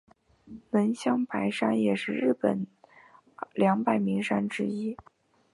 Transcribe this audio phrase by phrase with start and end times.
[0.71, 2.65] 能乡白山也是日本
[3.35, 4.97] 二百名山之一。